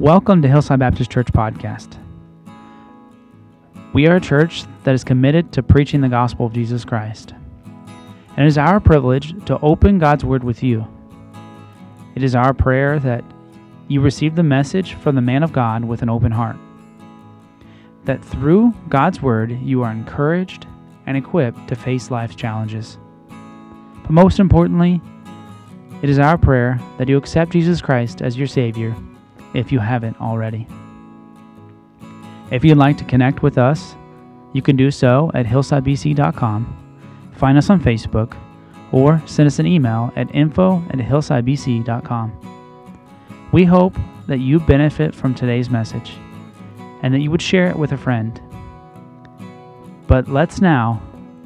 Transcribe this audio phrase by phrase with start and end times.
[0.00, 1.98] Welcome to Hillside Baptist Church Podcast.
[3.92, 7.34] We are a church that is committed to preaching the gospel of Jesus Christ.
[8.34, 10.88] And it is our privilege to open God's Word with you.
[12.14, 13.22] It is our prayer that
[13.88, 16.56] you receive the message from the man of God with an open heart.
[18.06, 20.66] That through God's Word, you are encouraged
[21.04, 22.96] and equipped to face life's challenges.
[24.00, 25.02] But most importantly,
[26.00, 28.96] it is our prayer that you accept Jesus Christ as your Savior
[29.54, 30.66] if you haven't already.
[32.50, 33.94] If you'd like to connect with us,
[34.52, 38.36] you can do so at hillsidebc.com, find us on Facebook,
[38.92, 42.32] or send us an email at info at hillsidebc.com.
[43.52, 43.96] We hope
[44.26, 46.16] that you benefit from today's message
[47.02, 48.40] and that you would share it with a friend.
[50.06, 51.02] But let's now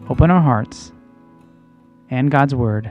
[0.09, 0.93] open our hearts
[2.11, 2.91] and God's Word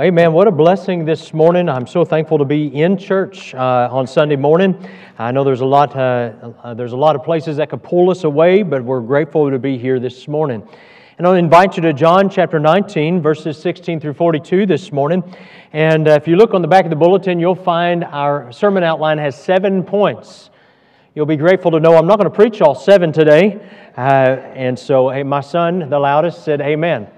[0.00, 0.32] Amen.
[0.32, 1.68] What a blessing this morning.
[1.68, 4.88] I'm so thankful to be in church uh, on Sunday morning.
[5.18, 8.08] I know there's a lot uh, uh, there's a lot of places that could pull
[8.08, 10.62] us away, but we're grateful to be here this morning.
[11.18, 15.24] And I'll invite you to John chapter 19, verses 16 through 42 this morning.
[15.72, 18.84] And uh, if you look on the back of the bulletin, you'll find our sermon
[18.84, 20.50] outline has seven points.
[21.16, 23.60] You'll be grateful to know I'm not going to preach all seven today.
[23.96, 24.00] Uh,
[24.54, 27.08] and so, hey, my son, the loudest, said, Amen.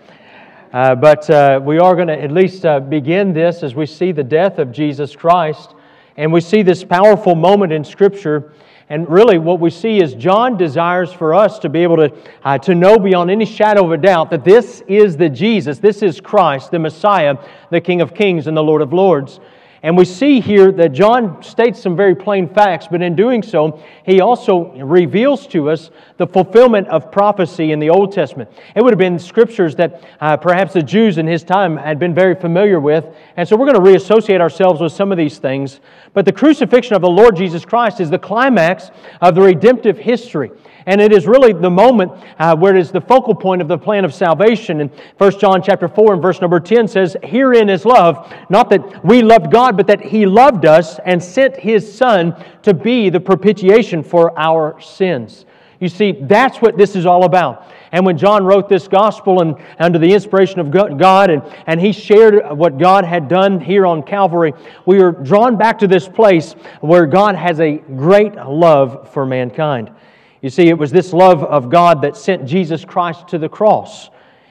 [0.72, 4.12] Uh, but uh, we are going to at least uh, begin this as we see
[4.12, 5.74] the death of Jesus Christ.
[6.16, 8.52] And we see this powerful moment in Scripture.
[8.88, 12.12] And really, what we see is John desires for us to be able to,
[12.44, 16.02] uh, to know beyond any shadow of a doubt that this is the Jesus, this
[16.02, 17.36] is Christ, the Messiah,
[17.70, 19.40] the King of Kings and the Lord of Lords.
[19.82, 23.82] And we see here that John states some very plain facts, but in doing so,
[24.04, 28.50] he also reveals to us the fulfillment of prophecy in the Old Testament.
[28.74, 32.14] It would have been scriptures that uh, perhaps the Jews in his time had been
[32.14, 33.06] very familiar with.
[33.38, 35.80] And so we're going to reassociate ourselves with some of these things.
[36.12, 38.90] But the crucifixion of the Lord Jesus Christ is the climax
[39.22, 40.50] of the redemptive history.
[40.86, 43.78] And it is really the moment uh, where it is the focal point of the
[43.78, 44.80] plan of salvation.
[44.80, 49.04] And 1 John chapter 4 and verse number 10 says, Herein is love, not that
[49.04, 53.20] we loved God, but that He loved us and sent His Son to be the
[53.20, 55.44] propitiation for our sins.
[55.80, 57.66] You see, that's what this is all about.
[57.92, 61.92] And when John wrote this gospel and under the inspiration of God and, and he
[61.92, 64.52] shared what God had done here on Calvary,
[64.84, 69.90] we are drawn back to this place where God has a great love for mankind.
[70.42, 74.08] You see, it was this love of God that sent Jesus Christ to the cross.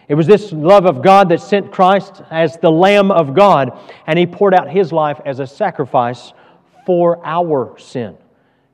[0.08, 3.78] It was this love of God that sent Christ as the Lamb of God,
[4.08, 6.34] and He poured out His life as a sacrifice
[6.86, 8.18] for our sin.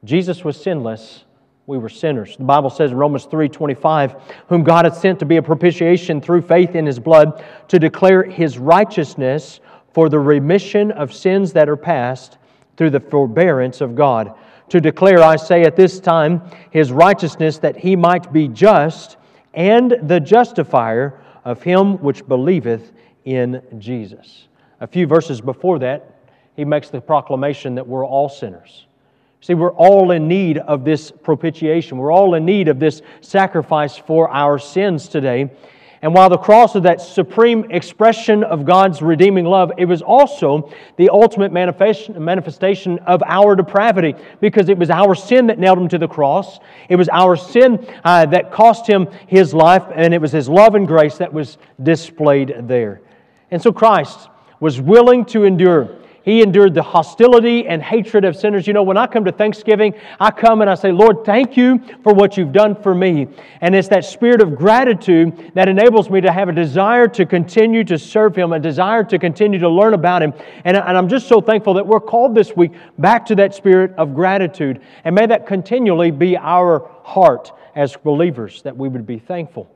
[0.04, 1.24] Jesus was sinless.
[1.68, 2.38] We were sinners.
[2.38, 6.42] The Bible says in Romans 3:25, whom God had sent to be a propitiation through
[6.44, 9.62] faith in his blood, to declare his righteousness
[9.94, 12.38] for the remission of sins that are past
[12.78, 14.36] through the forbearance of God
[14.70, 19.18] to declare, I say, at this time, his righteousness, that he might be just
[19.54, 22.92] and the justifier of him which believeth
[23.26, 24.48] in Jesus.
[24.82, 26.12] A few verses before that,
[26.56, 28.88] he makes the proclamation that we're all sinners.
[29.42, 31.98] See, we're all in need of this propitiation.
[31.98, 35.52] We're all in need of this sacrifice for our sins today.
[36.06, 40.72] And while the cross is that supreme expression of God's redeeming love, it was also
[40.98, 45.98] the ultimate manifestation of our depravity because it was our sin that nailed him to
[45.98, 46.60] the cross.
[46.90, 50.76] It was our sin uh, that cost him his life, and it was his love
[50.76, 53.02] and grace that was displayed there.
[53.50, 54.30] And so Christ
[54.60, 58.66] was willing to endure he endured the hostility and hatred of sinners.
[58.66, 61.80] You know, when I come to Thanksgiving, I come and I say, Lord, thank you
[62.02, 63.28] for what you've done for me.
[63.62, 67.84] And it's that spirit of gratitude that enables me to have a desire to continue
[67.84, 70.34] to serve Him, a desire to continue to learn about Him.
[70.64, 74.16] And, I'm just so thankful that we're called this week back to that spirit of
[74.16, 74.82] gratitude.
[75.04, 79.70] And may that continually be our heart as believers, that we would be thankful.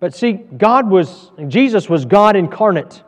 [0.00, 3.04] But see, God was, Jesus was God incarnate.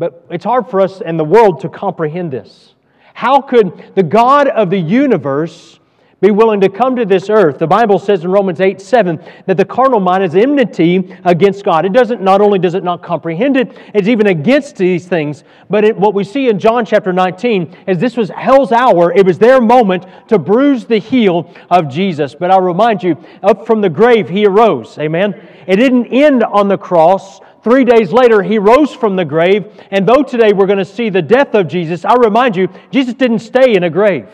[0.00, 2.74] But it's hard for us and the world to comprehend this.
[3.12, 5.78] How could the God of the universe
[6.22, 7.58] be willing to come to this earth?
[7.58, 11.84] The Bible says in Romans 8 7 that the carnal mind is enmity against God.
[11.84, 15.44] It doesn't, not only does it not comprehend it, it's even against these things.
[15.68, 19.12] But it, what we see in John chapter 19 is this was hell's hour.
[19.12, 22.34] It was their moment to bruise the heel of Jesus.
[22.34, 24.96] But I'll remind you, up from the grave, he arose.
[24.96, 25.46] Amen.
[25.66, 27.40] It didn't end on the cross.
[27.62, 29.66] Three days later, he rose from the grave.
[29.90, 33.14] And though today we're going to see the death of Jesus, I remind you, Jesus
[33.14, 34.28] didn't stay in a grave.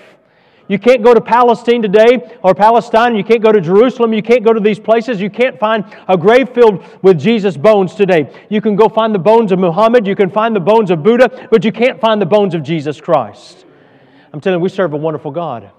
[0.69, 3.14] You can't go to Palestine today or Palestine.
[3.14, 4.12] You can't go to Jerusalem.
[4.12, 5.20] You can't go to these places.
[5.20, 8.32] You can't find a grave filled with Jesus' bones today.
[8.49, 10.06] You can go find the bones of Muhammad.
[10.06, 13.00] You can find the bones of Buddha, but you can't find the bones of Jesus
[13.00, 13.64] Christ.
[14.32, 15.70] I'm telling you, we serve a wonderful God.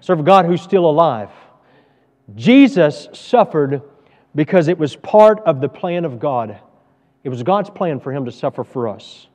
[0.00, 1.30] Serve a God who's still alive.
[2.34, 3.82] Jesus suffered
[4.34, 6.58] because it was part of the plan of God.
[7.26, 9.26] It was God's plan for him to suffer for us.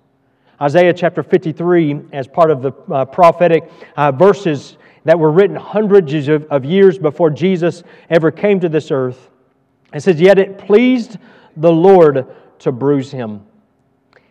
[0.62, 6.30] Isaiah chapter 53, as part of the uh, prophetic uh, verses that were written hundreds
[6.30, 9.30] of, of years before Jesus ever came to this earth,
[9.94, 11.18] it says, Yet it pleased
[11.58, 13.46] the Lord to bruise him.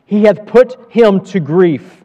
[0.07, 2.03] He hath put him to grief.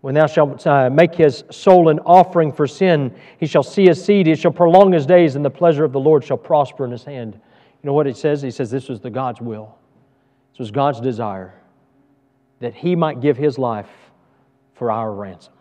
[0.00, 4.02] When thou shalt uh, make his soul an offering for sin, he shall see his
[4.02, 6.90] seed, he shall prolong his days, and the pleasure of the Lord shall prosper in
[6.90, 7.34] his hand.
[7.34, 8.40] You know what it says?
[8.40, 9.74] He says this was the God's will.
[10.58, 11.54] This was God's desire
[12.58, 13.88] that he might give his life
[14.74, 15.52] for our ransom.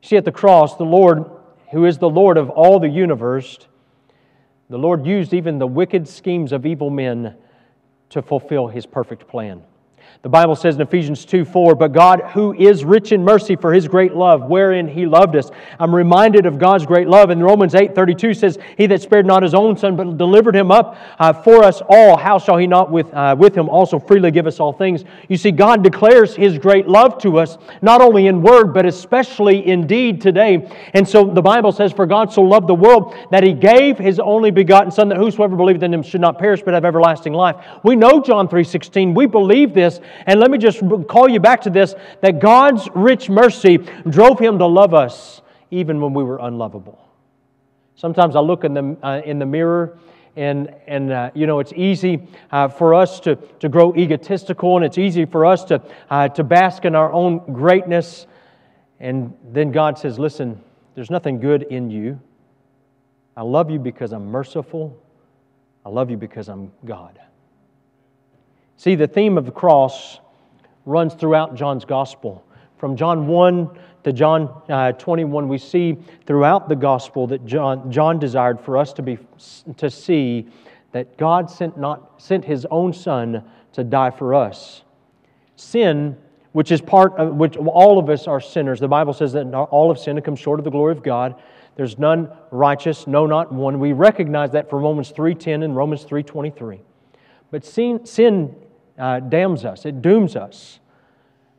[0.00, 1.24] See, at the cross, the Lord,
[1.72, 3.58] who is the Lord of all the universe,
[4.68, 7.34] the Lord used even the wicked schemes of evil men
[8.10, 9.60] to fulfill his perfect plan.
[10.22, 13.72] The Bible says in Ephesians 2 4, but God, who is rich in mercy for
[13.72, 15.50] his great love, wherein he loved us.
[15.78, 17.30] I'm reminded of God's great love.
[17.30, 20.70] And Romans 8 32 says, He that spared not his own son, but delivered him
[20.70, 24.30] up uh, for us all, how shall he not with, uh, with him also freely
[24.30, 25.04] give us all things?
[25.28, 29.66] You see, God declares his great love to us, not only in word, but especially
[29.66, 30.70] in deed today.
[30.92, 34.20] And so the Bible says, For God so loved the world that he gave his
[34.20, 37.56] only begotten Son, that whosoever believeth in him should not perish, but have everlasting life.
[37.82, 39.14] We know John 3 16.
[39.14, 39.98] We believe this.
[40.26, 43.78] And let me just call you back to this that God's rich mercy
[44.08, 46.98] drove him to love us even when we were unlovable.
[47.94, 49.98] Sometimes I look in the, uh, in the mirror
[50.36, 54.84] and, and uh, you know, it's easy uh, for us to, to grow egotistical and
[54.84, 58.26] it's easy for us to, uh, to bask in our own greatness.
[59.00, 60.60] And then God says, Listen,
[60.94, 62.20] there's nothing good in you.
[63.36, 65.02] I love you because I'm merciful.
[65.84, 67.18] I love you because I'm God.
[68.80, 70.20] See, the theme of the cross
[70.86, 72.42] runs throughout John's gospel.
[72.78, 78.18] From John 1 to John uh, 21, we see throughout the gospel that John, John
[78.18, 79.18] desired for us to, be,
[79.76, 80.48] to see
[80.92, 83.44] that God sent, not, sent his own son
[83.74, 84.82] to die for us.
[85.56, 86.16] Sin,
[86.52, 88.80] which is part of which all of us are sinners.
[88.80, 91.34] The Bible says that all of sin and come short of the glory of God.
[91.76, 93.78] There's none righteous, no, not one.
[93.78, 96.80] We recognize that from Romans 3.10 and Romans 3.23.
[97.50, 98.56] But sin, sin
[99.00, 100.78] uh, damns us, it dooms us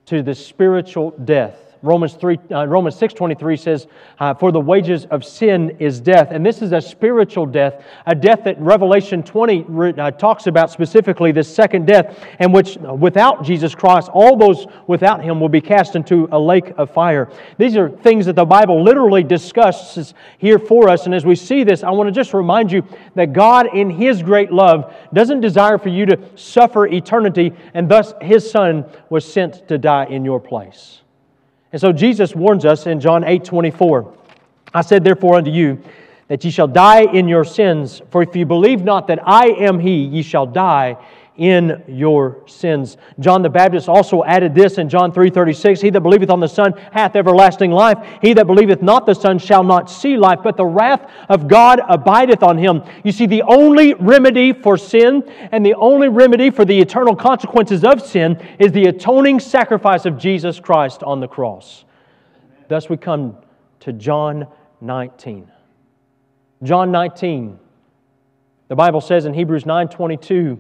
[0.06, 1.71] to the spiritual death.
[1.84, 3.88] Romans, 3, uh, Romans 6.23 says,
[4.20, 6.28] uh, For the wages of sin is death.
[6.30, 9.66] And this is a spiritual death, a death that Revelation 20
[9.98, 14.68] uh, talks about specifically, this second death, and which uh, without Jesus Christ, all those
[14.86, 17.32] without him will be cast into a lake of fire.
[17.58, 21.06] These are things that the Bible literally discusses here for us.
[21.06, 22.84] And as we see this, I want to just remind you
[23.16, 28.14] that God, in his great love, doesn't desire for you to suffer eternity, and thus
[28.22, 31.02] his Son was sent to die in your place.
[31.72, 34.14] And so Jesus warns us in John 8 24.
[34.74, 35.82] I said, therefore, unto you,
[36.28, 39.80] that ye shall die in your sins, for if ye believe not that I am
[39.80, 40.98] he, ye shall die
[41.42, 42.98] in your sins.
[43.20, 46.76] John the Baptist also added this in John 3:36, he that believeth on the Son
[46.92, 47.98] hath everlasting life.
[48.22, 51.82] He that believeth not the Son shall not see life, but the wrath of God
[51.90, 52.84] abideth on him.
[53.04, 57.84] You see the only remedy for sin and the only remedy for the eternal consequences
[57.84, 61.86] of sin is the atoning sacrifice of Jesus Christ on the cross.
[62.68, 63.36] Thus we come
[63.80, 64.46] to John
[64.80, 65.50] 19.
[66.62, 67.58] John 19.
[68.68, 70.60] The Bible says in Hebrews 9:22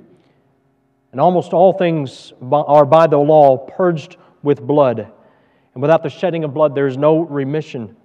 [1.11, 5.11] and almost all things are by the law purged with blood.
[5.73, 7.95] And without the shedding of blood, there is no remission.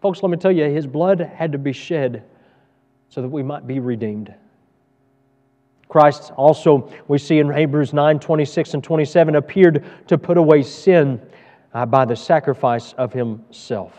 [0.00, 2.24] Folks, let me tell you, his blood had to be shed
[3.08, 4.34] so that we might be redeemed.
[5.88, 11.20] Christ also, we see in Hebrews 9 26 and 27, appeared to put away sin
[11.74, 13.92] uh, by the sacrifice of himself.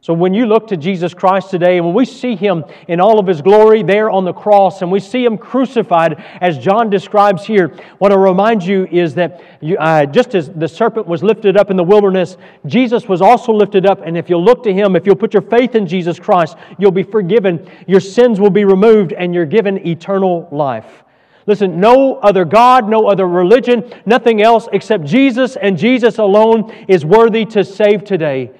[0.00, 3.18] So when you look to Jesus Christ today and when we see him in all
[3.18, 7.44] of his glory there on the cross and we see him crucified as John describes
[7.44, 11.56] here, what I remind you is that you, uh, just as the serpent was lifted
[11.56, 12.36] up in the wilderness,
[12.66, 14.00] Jesus was also lifted up.
[14.04, 16.92] And if you'll look to him, if you'll put your faith in Jesus Christ, you'll
[16.92, 21.02] be forgiven, your sins will be removed, and you're given eternal life.
[21.46, 27.04] Listen, no other God, no other religion, nothing else except Jesus and Jesus alone is
[27.04, 28.52] worthy to save today.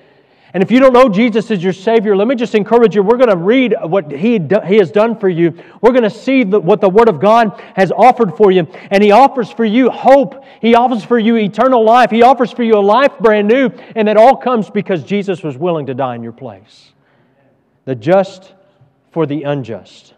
[0.54, 3.02] And if you don't know Jesus as your Savior, let me just encourage you.
[3.02, 5.52] We're going to read what He, he has done for you.
[5.82, 8.66] We're going to see the, what the Word of God has offered for you.
[8.90, 10.42] And He offers for you hope.
[10.62, 12.10] He offers for you eternal life.
[12.10, 13.68] He offers for you a life brand new.
[13.94, 16.92] And that all comes because Jesus was willing to die in your place.
[17.84, 18.54] The just
[19.10, 20.14] for the unjust.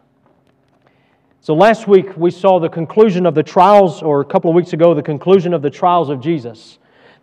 [1.41, 4.75] So last week we saw the conclusion of the trials, or a couple of weeks
[4.75, 6.79] ago, the conclusion of the trials of Jesus.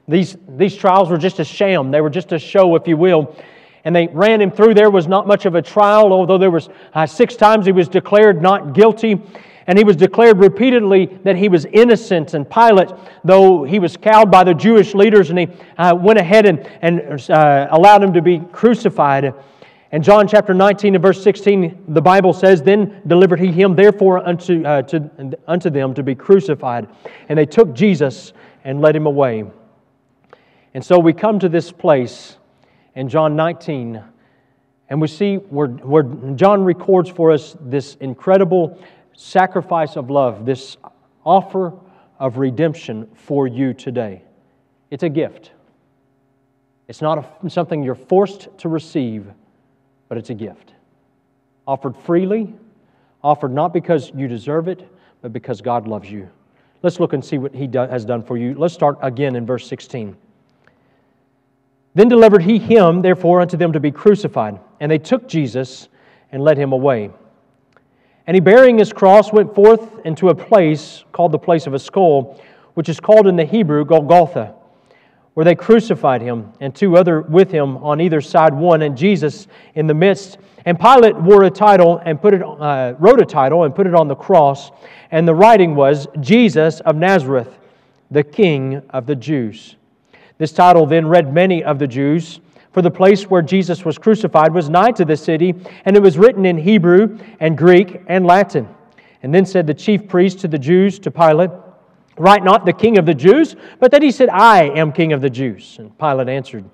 [0.08, 1.92] These, these trials were just a sham.
[1.92, 3.36] They were just a show, if you will.
[3.84, 4.74] And they ran him through.
[4.74, 7.90] There was not much of a trial, although there was uh, six times he was
[7.90, 9.22] declared not guilty.
[9.68, 12.34] And he was declared repeatedly that he was innocent.
[12.34, 12.90] And Pilate,
[13.26, 15.48] though he was cowed by the Jewish leaders, and he
[15.78, 19.34] uh, went ahead and, and uh, allowed him to be crucified.
[19.92, 24.26] And John chapter 19 and verse 16, the Bible says, Then delivered he him therefore
[24.26, 26.88] unto, uh, to, unto them to be crucified.
[27.28, 28.32] And they took Jesus
[28.64, 29.46] and led him away.
[30.78, 32.38] And so we come to this place
[32.94, 34.00] in John 19,
[34.90, 36.04] and we see where, where
[36.36, 38.80] John records for us this incredible
[39.16, 40.78] sacrifice of love, this
[41.26, 41.74] offer
[42.20, 44.22] of redemption for you today.
[44.92, 45.50] It's a gift.
[46.88, 49.26] It's not a, something you're forced to receive,
[50.10, 50.74] but it's a gift.
[51.66, 52.54] Offered freely,
[53.24, 54.88] offered not because you deserve it,
[55.24, 56.30] but because God loves you.
[56.84, 58.54] Let's look and see what He do, has done for you.
[58.54, 60.16] Let's start again in verse 16.
[61.96, 64.60] Then delivered he him, therefore, unto them to be crucified.
[64.80, 65.90] And they took Jesus
[66.32, 67.10] and led him away.
[68.28, 71.80] And he, bearing his cross, went forth into a place called the place of a
[71.80, 72.40] skull,
[72.74, 74.54] which is called in the Hebrew Golgotha,
[75.34, 79.48] where they crucified him, and two other with him on either side, one, and Jesus
[79.76, 80.38] in the midst.
[80.66, 83.96] And Pilate wore a title and put it, uh, wrote a title and put it
[83.96, 84.72] on the cross,
[85.10, 87.58] and the writing was Jesus of Nazareth,
[88.12, 89.78] the King of the Jews.
[90.38, 92.40] This title then read many of the Jews,
[92.72, 96.18] for the place where Jesus was crucified was nigh to the city, and it was
[96.18, 98.68] written in Hebrew and Greek and Latin.
[99.24, 101.50] And then said the chief priest to the Jews, to Pilate,
[102.20, 105.22] Write not the king of the Jews, but that he said, I am king of
[105.22, 105.78] the Jews.
[105.80, 106.66] And Pilate answered,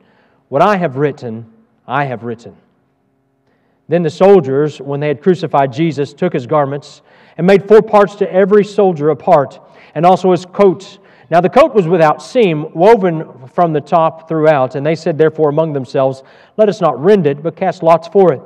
[0.50, 1.52] What I have written,
[1.86, 2.56] I have written.
[3.90, 7.02] Then the soldiers, when they had crucified Jesus, took his garments
[7.38, 9.60] and made four parts to every soldier a part,
[9.96, 11.00] and also his coat
[11.30, 14.76] now the coat was without seam, woven from the top throughout.
[14.76, 16.24] And they said, therefore, among themselves,
[16.58, 18.42] Let us not rend it, but cast lots for it.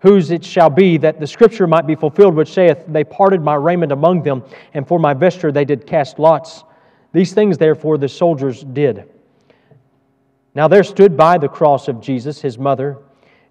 [0.00, 3.54] Whose it shall be, that the scripture might be fulfilled, which saith, They parted my
[3.54, 4.42] raiment among them,
[4.74, 6.64] and for my vesture they did cast lots.
[7.12, 9.08] These things, therefore, the soldiers did.
[10.54, 12.98] Now there stood by the cross of Jesus his mother,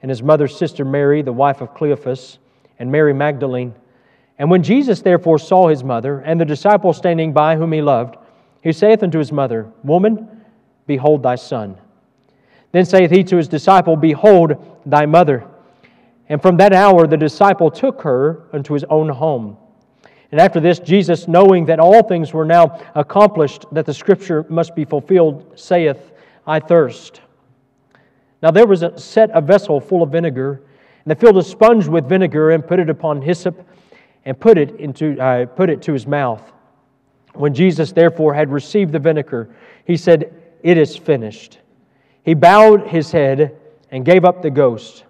[0.01, 2.39] and his mother's sister Mary, the wife of Cleophas,
[2.79, 3.73] and Mary Magdalene.
[4.39, 8.17] And when Jesus therefore saw his mother, and the disciple standing by whom he loved,
[8.61, 10.43] he saith unto his mother, Woman,
[10.87, 11.77] behold thy son.
[12.71, 15.45] Then saith he to his disciple, Behold thy mother.
[16.29, 19.57] And from that hour the disciple took her unto his own home.
[20.31, 24.75] And after this, Jesus, knowing that all things were now accomplished, that the scripture must
[24.75, 26.11] be fulfilled, saith,
[26.47, 27.19] I thirst.
[28.41, 30.63] Now there was a set a vessel full of vinegar,
[31.03, 33.67] and they filled a sponge with vinegar and put it upon hyssop,
[34.25, 36.51] and put it into uh, put it to his mouth.
[37.33, 39.49] When Jesus therefore had received the vinegar,
[39.85, 40.33] he said,
[40.63, 41.59] It is finished.
[42.23, 43.57] He bowed his head
[43.89, 45.05] and gave up the ghost.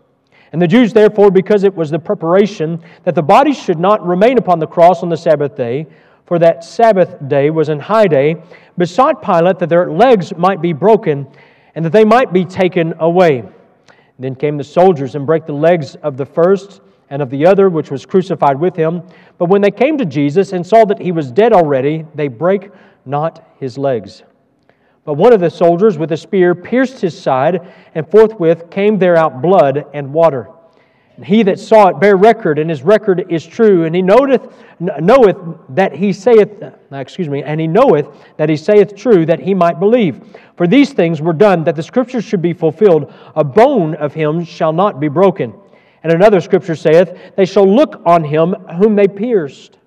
[0.53, 4.37] And the Jews, therefore, because it was the preparation that the body should not remain
[4.37, 5.87] upon the cross on the Sabbath day,
[6.25, 8.41] for that Sabbath day was an high day,
[8.77, 11.27] besought Pilate that their legs might be broken
[11.75, 13.43] and that they might be taken away.
[14.19, 17.69] Then came the soldiers and brake the legs of the first and of the other
[17.69, 19.03] which was crucified with him.
[19.37, 22.71] But when they came to Jesus and saw that he was dead already, they brake
[23.05, 24.23] not his legs.
[25.03, 29.17] But one of the soldiers with a spear pierced his side, and forthwith came there
[29.17, 30.49] out blood and water.
[31.17, 34.53] And he that saw it bare record, and his record is true, and he knoweth,
[34.79, 35.37] knoweth
[35.69, 39.53] that he saith, uh, excuse me, and he knoweth that he saith true, that he
[39.53, 40.21] might believe.
[40.55, 43.13] For these things were done that the scriptures should be fulfilled.
[43.35, 45.53] A bone of him shall not be broken.
[46.03, 49.77] And another scripture saith, They shall look on him whom they pierced.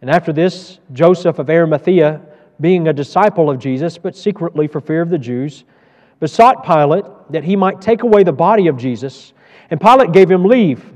[0.00, 2.20] And after this, Joseph of Arimathea,
[2.60, 5.64] being a disciple of Jesus, but secretly for fear of the Jews,
[6.18, 9.32] besought Pilate that he might take away the body of Jesus.
[9.70, 10.92] And Pilate gave him leave.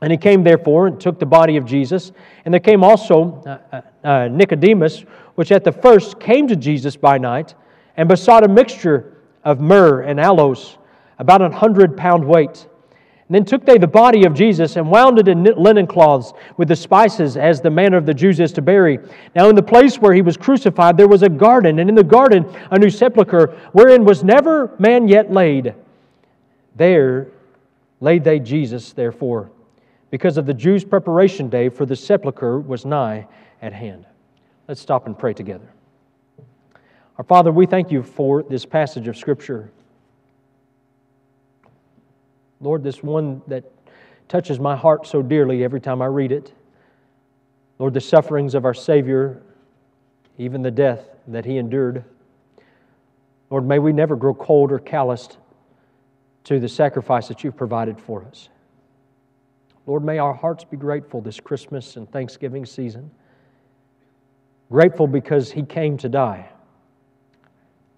[0.00, 2.12] And he came therefore and took the body of Jesus.
[2.44, 5.00] And there came also uh, uh, uh Nicodemus,
[5.34, 7.56] which at the first came to Jesus by night,
[7.96, 10.78] and besought a mixture of myrrh and aloes,
[11.18, 12.68] about a hundred pound weight
[13.36, 16.76] then took they the body of Jesus and wound it in linen cloths with the
[16.76, 18.98] spices, as the manner of the Jews is to bury.
[19.34, 22.02] Now, in the place where he was crucified, there was a garden, and in the
[22.02, 25.74] garden a new sepulchre, wherein was never man yet laid.
[26.76, 27.28] There
[28.00, 29.50] laid they Jesus, therefore,
[30.10, 33.26] because of the Jews' preparation day, for the sepulchre was nigh
[33.60, 34.06] at hand.
[34.68, 35.68] Let's stop and pray together.
[37.18, 39.70] Our Father, we thank you for this passage of Scripture.
[42.60, 43.64] Lord, this one that
[44.28, 46.52] touches my heart so dearly every time I read it.
[47.78, 49.42] Lord, the sufferings of our Savior,
[50.36, 52.04] even the death that He endured.
[53.50, 55.38] Lord, may we never grow cold or calloused
[56.44, 58.48] to the sacrifice that you've provided for us.
[59.86, 63.10] Lord, may our hearts be grateful this Christmas and Thanksgiving season.
[64.70, 66.50] Grateful because He came to die.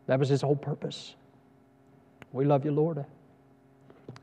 [0.07, 1.15] That was His whole purpose.
[2.33, 3.05] We love you, Lord.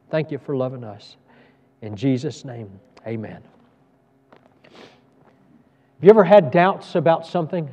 [0.10, 1.18] Thank you for loving us.
[1.82, 2.70] In Jesus' name,
[3.06, 3.42] amen.
[4.72, 7.70] Have you ever had doubts about something?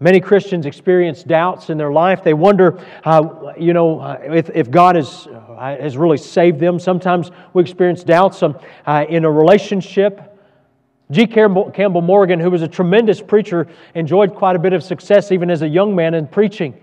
[0.00, 2.24] Many Christians experience doubts in their life.
[2.24, 6.78] They wonder, uh, you know, uh, if, if God has, uh, has really saved them.
[6.78, 10.38] Sometimes we experience doubts um, uh, in a relationship.
[11.10, 11.26] G.
[11.26, 15.50] Campbell, Campbell Morgan, who was a tremendous preacher, enjoyed quite a bit of success even
[15.50, 16.80] as a young man in preaching.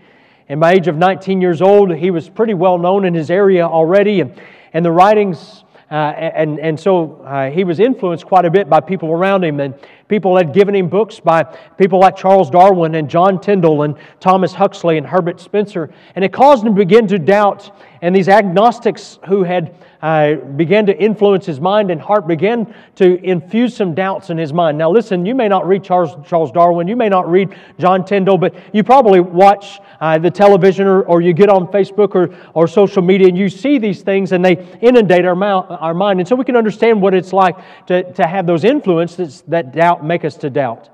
[0.49, 3.67] And by age of 19 years old, he was pretty well known in his area
[3.67, 4.21] already.
[4.21, 4.39] And,
[4.71, 8.79] and the writings, uh, and, and so uh, he was influenced quite a bit by
[8.79, 9.59] people around him.
[9.59, 9.75] And
[10.07, 11.43] people had given him books by
[11.77, 15.93] people like Charles Darwin and John Tyndall and Thomas Huxley and Herbert Spencer.
[16.15, 17.77] And it caused him to begin to doubt.
[18.01, 23.23] And these agnostics who had uh, began to influence his mind and heart, began to
[23.23, 24.77] infuse some doubts in his mind.
[24.77, 28.37] Now, listen, you may not read Charles, Charles Darwin, you may not read John Tyndall,
[28.37, 32.67] but you probably watch uh, the television or, or you get on Facebook or, or
[32.67, 36.19] social media and you see these things and they inundate our, mouth, our mind.
[36.19, 40.05] And so we can understand what it's like to, to have those influences that doubt
[40.05, 40.89] make us to doubt.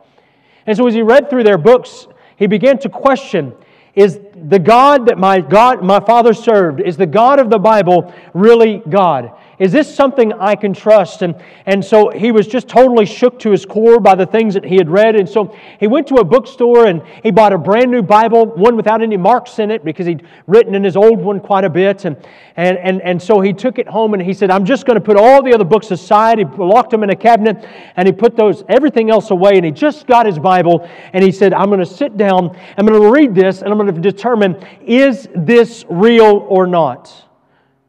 [0.66, 2.08] And so as he read through their books,
[2.38, 3.54] he began to question
[3.96, 8.14] is the God that my God, my father served, is the God of the Bible
[8.34, 9.38] really God?
[9.64, 11.22] Is this something I can trust?
[11.22, 14.66] And, and so he was just totally shook to his core by the things that
[14.66, 15.16] he had read.
[15.16, 18.76] And so he went to a bookstore and he bought a brand new Bible, one
[18.76, 22.04] without any marks in it because he'd written in his old one quite a bit.
[22.04, 22.18] And,
[22.58, 25.02] and, and, and so he took it home and he said, I'm just going to
[25.02, 26.40] put all the other books aside.
[26.40, 27.66] He locked them in a cabinet
[27.96, 31.32] and he put those everything else away and he just got his Bible and he
[31.32, 34.02] said, I'm going to sit down, I'm going to read this, and I'm going to
[34.02, 37.30] determine is this real or not?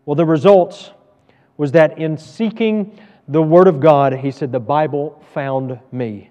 [0.06, 0.92] Well, the results
[1.56, 6.30] was that in seeking the Word of God, he said, The Bible found me.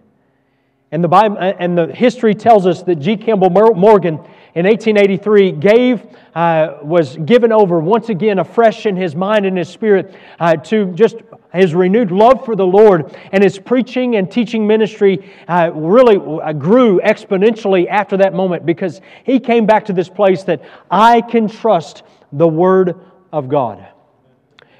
[0.92, 3.18] And the, Bible, and the history tells us that G.
[3.18, 4.20] Campbell Morgan
[4.54, 6.06] in 1883 gave,
[6.36, 10.92] uh, was given over once again afresh in his mind and his spirit uh, to
[10.94, 11.16] just
[11.52, 13.18] his renewed love for the Lord.
[13.32, 19.02] And his preaching and teaching ministry uh, really uh, grew exponentially after that moment because
[19.24, 23.00] he came back to this place that I can trust the Word
[23.32, 23.88] of God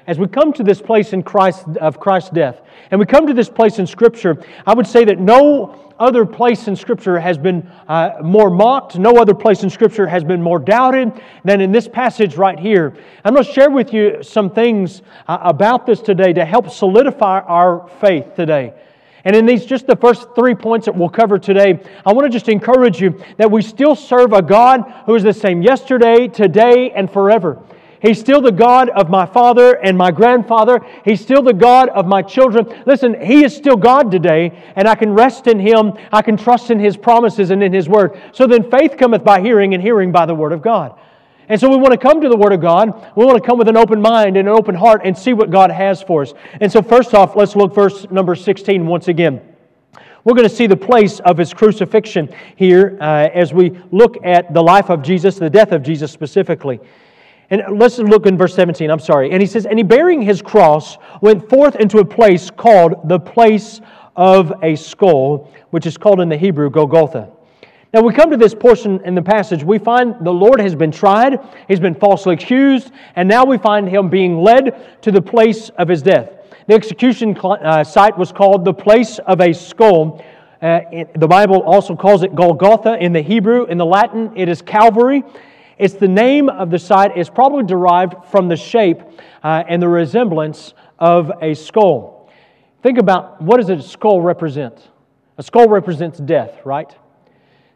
[0.06, 3.34] as we come to this place in Christ, of Christ's death, and we come to
[3.34, 7.70] this place in Scripture, I would say that no other place in Scripture has been
[7.88, 11.12] uh, more mocked, no other place in Scripture has been more doubted
[11.44, 12.94] than in this passage right here.
[13.24, 17.40] I'm going to share with you some things uh, about this today to help solidify
[17.40, 18.74] our faith today.
[19.24, 22.30] And in these, just the first three points that we'll cover today, I want to
[22.30, 26.90] just encourage you that we still serve a God who is the same yesterday, today,
[26.90, 27.62] and forever.
[28.04, 30.84] He's still the God of my father and my grandfather.
[31.06, 32.66] He's still the God of my children.
[32.84, 35.94] Listen, He is still God today, and I can rest in Him.
[36.12, 38.20] I can trust in His promises and in His Word.
[38.32, 40.98] So then faith cometh by hearing, and hearing by the Word of God.
[41.48, 43.10] And so we want to come to the Word of God.
[43.16, 45.50] We want to come with an open mind and an open heart and see what
[45.50, 46.34] God has for us.
[46.60, 49.40] And so, first off, let's look verse number 16 once again.
[50.24, 54.52] We're going to see the place of his crucifixion here uh, as we look at
[54.52, 56.80] the life of Jesus, the death of Jesus specifically.
[57.50, 58.90] And let's look in verse 17.
[58.90, 59.30] I'm sorry.
[59.30, 63.18] And he says, And he bearing his cross went forth into a place called the
[63.18, 63.80] place
[64.16, 67.30] of a skull, which is called in the Hebrew Golgotha.
[67.92, 70.90] Now, we come to this portion in the passage, we find the Lord has been
[70.90, 75.68] tried, he's been falsely accused, and now we find him being led to the place
[75.78, 76.32] of his death.
[76.66, 80.24] The execution uh, site was called the place of a skull.
[80.60, 80.80] Uh,
[81.14, 83.66] the Bible also calls it Golgotha in the Hebrew.
[83.66, 85.22] In the Latin, it is Calvary.
[85.78, 89.00] It's the name of the site is probably derived from the shape
[89.42, 92.30] uh, and the resemblance of a skull.
[92.82, 94.90] Think about what does a skull represent?
[95.38, 96.94] A skull represents death, right?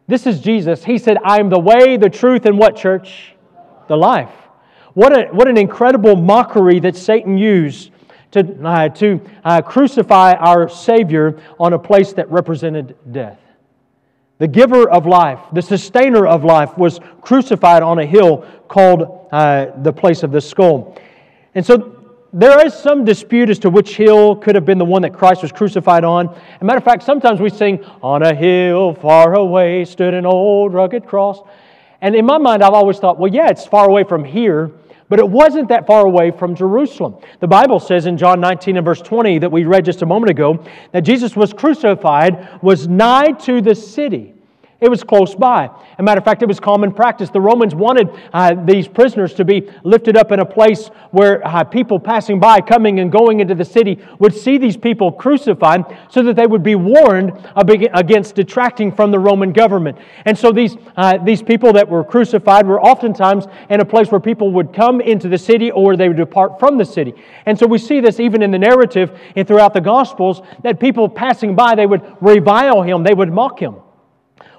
[0.07, 0.83] This is Jesus.
[0.83, 3.35] He said, I am the way, the truth, and what, church?
[3.87, 4.31] The life.
[4.93, 7.91] What, a, what an incredible mockery that Satan used
[8.31, 13.39] to, uh, to uh, crucify our Savior on a place that represented death.
[14.39, 19.67] The giver of life, the sustainer of life, was crucified on a hill called uh,
[19.83, 20.97] the place of the skull.
[21.55, 21.99] And so
[22.31, 25.41] there is some dispute as to which hill could have been the one that Christ
[25.41, 26.29] was crucified on.
[26.29, 30.25] As a matter of fact, sometimes we sing, On a hill far away stood an
[30.25, 31.41] old rugged cross.
[32.01, 34.71] And in my mind, I've always thought, well, yeah, it's far away from here,
[35.09, 37.17] but it wasn't that far away from Jerusalem.
[37.39, 40.29] The Bible says in John 19 and verse 20 that we read just a moment
[40.29, 44.35] ago that Jesus was crucified, was nigh to the city.
[44.81, 45.65] It was close by.
[45.65, 47.29] As a matter of fact, it was common practice.
[47.29, 51.65] The Romans wanted uh, these prisoners to be lifted up in a place where uh,
[51.65, 56.23] people passing by, coming and going into the city, would see these people crucified so
[56.23, 59.97] that they would be warned against detracting from the Roman government.
[60.23, 64.21] And so these, uh, these people that were crucified were oftentimes in a place where
[64.21, 67.13] people would come into the city or they would depart from the city.
[67.45, 71.09] And so we see this even in the narrative and throughout the Gospels that people
[71.09, 73.75] passing by, they would revile him, they would mock him.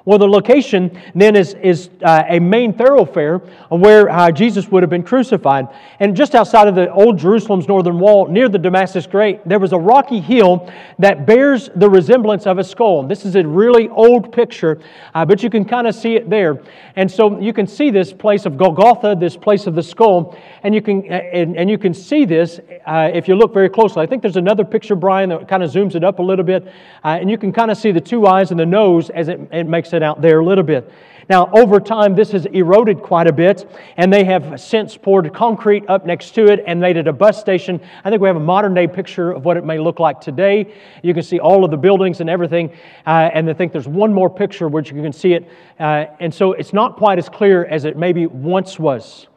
[0.04, 4.90] Well, the location then is, is uh, a main thoroughfare where uh, Jesus would have
[4.90, 5.68] been crucified.
[6.00, 9.72] And just outside of the old Jerusalem's northern wall, near the Damascus Gate, there was
[9.72, 13.02] a rocky hill that bears the resemblance of a skull.
[13.02, 14.80] This is a really old picture,
[15.14, 16.62] uh, but you can kind of see it there.
[16.96, 20.74] And so you can see this place of Golgotha, this place of the skull, and
[20.74, 24.02] you can, uh, and, and you can see this uh, if you look very closely.
[24.02, 26.66] I think there's another picture, Brian, that kind of zooms it up a little bit,
[27.04, 29.40] uh, and you can kind of see the two eyes and the nose as it,
[29.52, 30.90] it makes it out there a little bit.
[31.30, 35.84] Now, over time, this has eroded quite a bit, and they have since poured concrete
[35.88, 37.80] up next to it and made it a bus station.
[38.02, 40.74] I think we have a modern day picture of what it may look like today.
[41.04, 42.72] You can see all of the buildings and everything,
[43.06, 45.48] uh, and I think there's one more picture which you can see it.
[45.78, 49.28] Uh, and so it's not quite as clear as it maybe once was.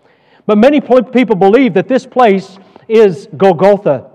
[0.47, 4.12] But many people believe that this place is Golgotha.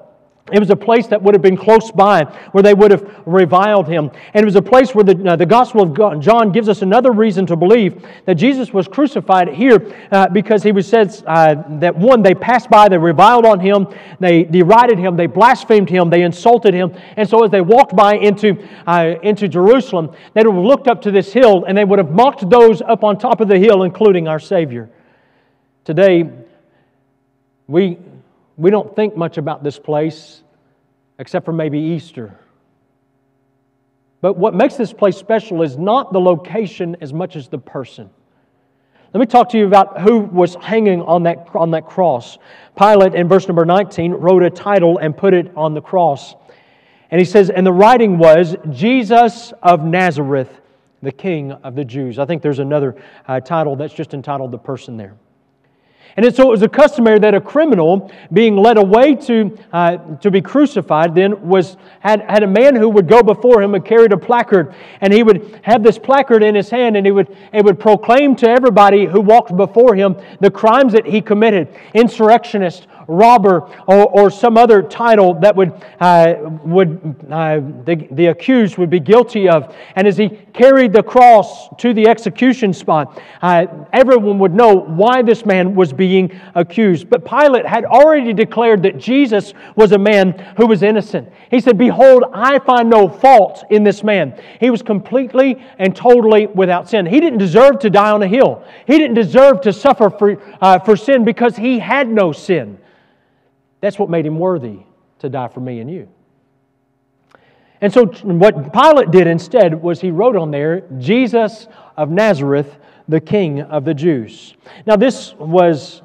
[0.53, 3.89] It was a place that would have been close by where they would have reviled
[3.89, 4.11] him.
[4.35, 7.13] And it was a place where the, uh, the Gospel of John gives us another
[7.13, 11.97] reason to believe that Jesus was crucified here uh, because he was said uh, that
[11.97, 13.87] one, they passed by, they reviled on him,
[14.21, 16.95] they derided him, they blasphemed him, they insulted him.
[17.17, 18.57] And so as they walked by into,
[18.87, 22.11] uh, into Jerusalem, they would have looked up to this hill and they would have
[22.11, 24.89] mocked those up on top of the hill, including our Savior.
[25.85, 26.31] Today,
[27.67, 27.99] we
[28.59, 30.43] we don't think much about this place
[31.19, 32.39] except for maybe Easter.
[34.21, 38.11] But what makes this place special is not the location as much as the person.
[39.15, 42.37] Let me talk to you about who was hanging on that, on that cross.
[42.77, 46.35] Pilate, in verse number 19, wrote a title and put it on the cross.
[47.11, 50.61] And he says, and the writing was Jesus of Nazareth,
[51.01, 52.19] the King of the Jews.
[52.19, 55.17] I think there's another uh, title that's just entitled the person there.
[56.19, 60.33] And so it was a customary that a criminal being led away to, uh, to
[60.33, 64.13] be crucified then was, had, had a man who would go before him and carried
[64.13, 64.75] a placard.
[65.01, 68.35] And he would have this placard in his hand and he would, it would proclaim
[68.35, 74.31] to everybody who walked before him the crimes that he committed insurrectionist, robber, or, or
[74.31, 79.75] some other title that would, uh, would uh, the, the accused would be guilty of.
[79.97, 85.23] And as he carried the cross to the execution spot, uh, everyone would know why
[85.23, 87.09] this man was being accused.
[87.09, 91.33] But Pilate had already declared that Jesus was a man who was innocent.
[91.51, 94.39] He said, Behold, I find no fault in this man.
[94.61, 97.07] He was completely and totally without sin.
[97.07, 100.79] He didn't deserve to die on a hill, he didn't deserve to suffer for, uh,
[100.81, 102.79] for sin because he had no sin.
[103.81, 104.81] That's what made him worthy
[105.21, 106.09] to die for me and you.
[107.81, 113.21] And so, what Pilate did instead was he wrote on there, Jesus of Nazareth, the
[113.21, 114.55] King of the Jews.
[114.85, 116.03] Now, this was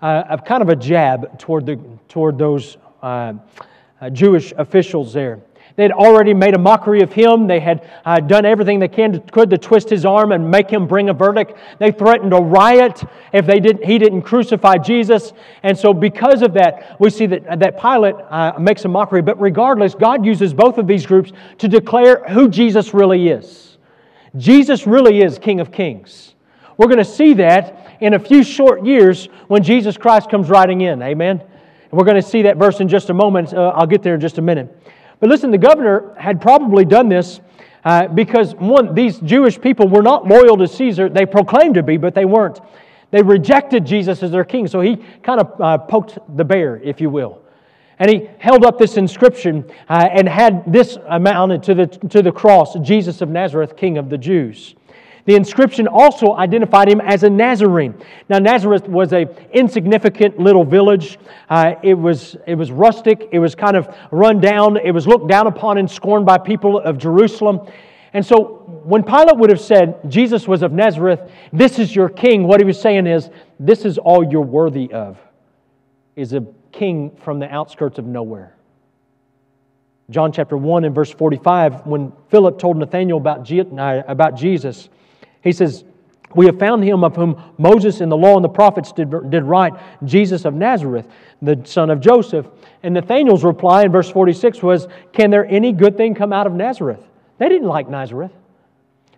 [0.00, 3.34] uh, a kind of a jab toward, the, toward those uh,
[4.00, 5.40] uh, Jewish officials there.
[5.76, 7.46] They had already made a mockery of him.
[7.46, 10.70] They had uh, done everything they can to, could to twist his arm and make
[10.70, 11.54] him bring a verdict.
[11.78, 15.32] They threatened a riot if they didn't, he didn't crucify Jesus.
[15.62, 19.22] And so, because of that, we see that, that Pilate uh, makes a mockery.
[19.22, 23.78] But regardless, God uses both of these groups to declare who Jesus really is.
[24.36, 26.34] Jesus really is King of Kings.
[26.76, 30.80] We're going to see that in a few short years when Jesus Christ comes riding
[30.80, 31.02] in.
[31.02, 31.40] Amen.
[31.40, 33.52] And we're going to see that verse in just a moment.
[33.52, 34.74] Uh, I'll get there in just a minute.
[35.22, 37.40] But listen, the governor had probably done this
[37.84, 41.08] uh, because, one, these Jewish people were not loyal to Caesar.
[41.08, 42.58] They proclaimed to be, but they weren't.
[43.12, 44.66] They rejected Jesus as their king.
[44.66, 47.40] So he kind of uh, poked the bear, if you will.
[48.00, 52.32] And he held up this inscription uh, and had this mounted to the, to the
[52.32, 54.74] cross Jesus of Nazareth, King of the Jews.
[55.24, 57.94] The inscription also identified him as a Nazarene.
[58.28, 61.18] Now, Nazareth was a insignificant little village.
[61.48, 63.28] Uh, it, was, it was rustic.
[63.30, 64.76] It was kind of run down.
[64.76, 67.60] It was looked down upon and scorned by people of Jerusalem.
[68.12, 72.42] And so, when Pilate would have said Jesus was of Nazareth, this is your king,
[72.42, 73.30] what he was saying is,
[73.60, 75.18] this is all you're worthy of,
[76.16, 78.56] is a king from the outskirts of nowhere.
[80.10, 84.90] John chapter 1 and verse 45, when Philip told Nathanael about, uh, about Jesus,
[85.42, 85.84] he says,
[86.34, 89.44] We have found him of whom Moses and the law and the prophets did, did
[89.44, 89.74] write,
[90.04, 91.06] Jesus of Nazareth,
[91.40, 92.46] the son of Joseph.
[92.82, 96.52] And Nathanael's reply in verse 46 was, Can there any good thing come out of
[96.52, 97.06] Nazareth?
[97.38, 98.32] They didn't like Nazareth.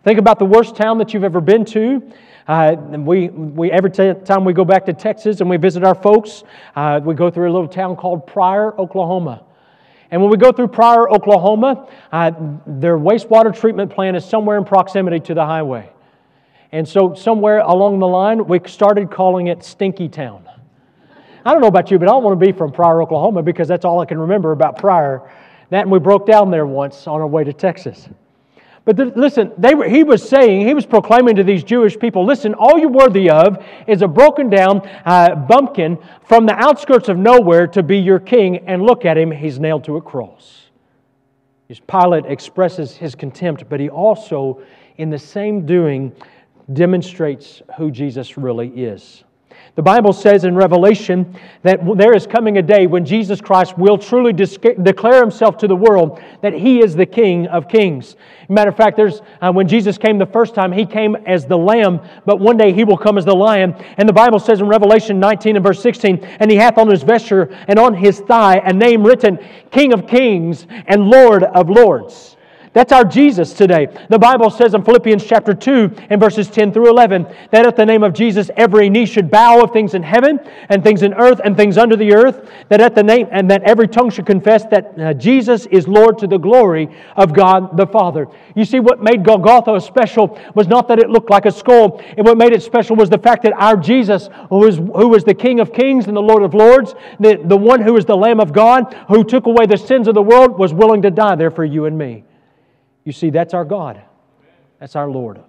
[0.02, 2.12] Think about the worst town that you've ever been to.
[2.46, 6.44] Uh, we, we, every time we go back to Texas and we visit our folks,
[6.76, 9.44] uh, we go through a little town called Pryor, Oklahoma.
[10.10, 12.32] And when we go through Pryor, Oklahoma, uh,
[12.66, 15.90] their wastewater treatment plant is somewhere in proximity to the highway.
[16.74, 20.44] And so, somewhere along the line, we started calling it Stinky Town.
[21.44, 23.68] I don't know about you, but I don't want to be from Pryor, Oklahoma because
[23.68, 25.30] that's all I can remember about Pryor.
[25.70, 28.08] That and we broke down there once on our way to Texas.
[28.84, 32.54] But the, listen, were, he was saying, he was proclaiming to these Jewish people listen,
[32.54, 37.68] all you're worthy of is a broken down uh, bumpkin from the outskirts of nowhere
[37.68, 40.62] to be your king, and look at him, he's nailed to a cross.
[41.87, 44.60] Pilate expresses his contempt, but he also,
[44.96, 46.12] in the same doing,
[46.72, 49.24] demonstrates who Jesus really is.
[49.77, 53.98] The Bible says in Revelation that there is coming a day when Jesus Christ will
[53.98, 58.14] truly declare himself to the world that he is the King of kings.
[58.48, 61.59] Matter of fact, there's, uh, when Jesus came the first time, he came as the
[61.59, 63.74] lamb, but one day he will come as the lion.
[63.96, 67.03] And the Bible says in Revelation 19 and verse 16, and he hath on his
[67.03, 69.40] vesture and on his thigh a name written,
[69.72, 72.34] King of kings and Lord of lords.
[72.74, 73.87] That's our Jesus today.
[74.08, 77.87] The Bible says in Philippians chapter 2 and verses 10 through 11 that at the
[77.87, 81.40] name of Jesus every knee should bow of things in heaven and things in earth
[81.44, 84.64] and things under the earth, that at the name and that every tongue should confess
[84.66, 88.26] that uh, Jesus is Lord to the glory of God the Father.
[88.56, 92.26] You see, what made Golgotha special was not that it looked like a skull, and
[92.26, 95.34] what made it special was the fact that our Jesus, who was, who was the
[95.34, 98.40] King of kings and the Lord of lords, the, the one who is the Lamb
[98.40, 101.52] of God, who took away the sins of the world, was willing to die there
[101.52, 102.24] for you and me.
[103.05, 104.03] You see, that's our God.
[104.81, 105.40] That's our Lord.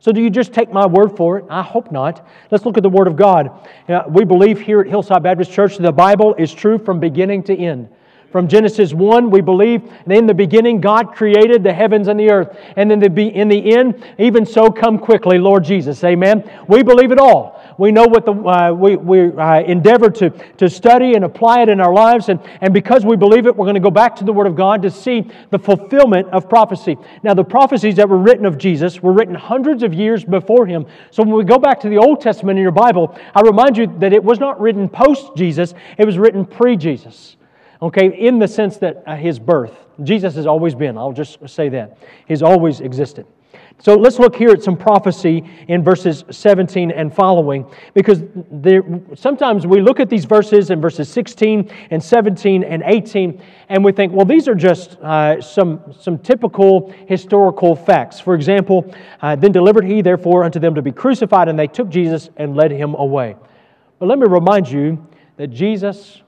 [0.00, 1.44] So, do you just take my word for it?
[1.50, 2.26] I hope not.
[2.50, 3.68] Let's look at the Word of God.
[3.88, 7.42] Uh, we believe here at Hillside Baptist Church that the Bible is true from beginning
[7.44, 7.88] to end.
[8.30, 12.58] From Genesis 1, we believe in the beginning God created the heavens and the earth.
[12.76, 16.04] And then in the end, even so, come quickly, Lord Jesus.
[16.04, 16.48] Amen.
[16.68, 17.57] We believe it all.
[17.78, 21.68] We know what the, uh, we, we uh, endeavor to, to study and apply it
[21.68, 22.28] in our lives.
[22.28, 24.56] And, and because we believe it, we're going to go back to the Word of
[24.56, 26.96] God to see the fulfillment of prophecy.
[27.22, 30.86] Now, the prophecies that were written of Jesus were written hundreds of years before him.
[31.12, 33.86] So when we go back to the Old Testament in your Bible, I remind you
[34.00, 37.36] that it was not written post Jesus, it was written pre Jesus.
[37.80, 39.72] Okay, in the sense that uh, his birth.
[40.02, 41.96] Jesus has always been, I'll just say that.
[42.26, 43.24] He's always existed.
[43.80, 47.64] So let's look here at some prophecy in verses 17 and following,
[47.94, 48.82] because there,
[49.14, 53.92] sometimes we look at these verses in verses 16 and 17 and 18, and we
[53.92, 58.18] think, well, these are just uh, some, some typical historical facts.
[58.18, 61.88] For example, uh, then delivered he therefore unto them to be crucified, and they took
[61.88, 63.36] Jesus and led him away.
[64.00, 66.22] But let me remind you that Jesus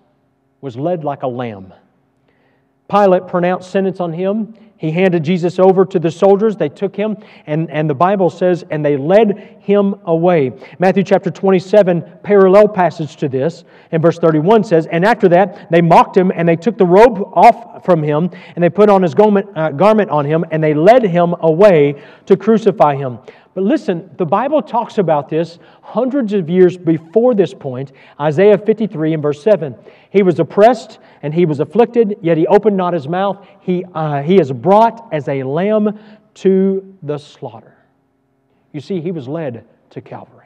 [0.60, 1.74] was led like a lamb.
[2.88, 4.54] Pilate pronounced sentence on him.
[4.80, 6.56] He handed Jesus over to the soldiers.
[6.56, 10.52] They took him, and, and the Bible says, and they led him away.
[10.78, 15.82] Matthew chapter 27, parallel passage to this, in verse 31 says, And after that, they
[15.82, 19.14] mocked him, and they took the robe off from him, and they put on his
[19.14, 23.18] garment, uh, garment on him, and they led him away to crucify him.
[23.60, 27.92] But listen, the Bible talks about this hundreds of years before this point.
[28.18, 29.74] Isaiah 53 and verse 7.
[30.08, 33.46] He was oppressed and he was afflicted, yet he opened not his mouth.
[33.60, 36.00] He, uh, he is brought as a lamb
[36.36, 37.76] to the slaughter.
[38.72, 40.39] You see, he was led to Calvary.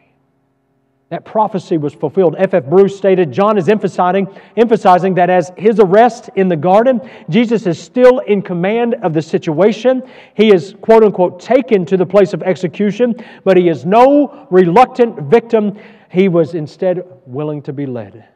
[1.10, 2.34] That prophecy was fulfilled.
[2.38, 2.54] F.
[2.54, 2.64] F.
[2.64, 7.80] Bruce stated John is emphasizing, emphasizing that as his arrest in the garden, Jesus is
[7.80, 10.02] still in command of the situation.
[10.34, 13.14] He is, quote unquote, taken to the place of execution,
[13.44, 15.78] but he is no reluctant victim.
[16.10, 18.26] He was instead willing to be led.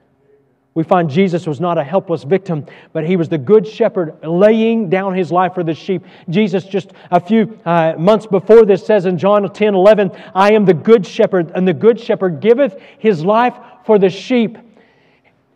[0.78, 4.88] We find Jesus was not a helpless victim, but he was the good shepherd laying
[4.88, 6.04] down his life for the sheep.
[6.30, 10.64] Jesus, just a few uh, months before this, says in John 10 11, I am
[10.64, 14.56] the good shepherd, and the good shepherd giveth his life for the sheep.